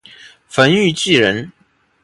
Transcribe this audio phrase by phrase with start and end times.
[0.47, 1.51] 冯誉骥人。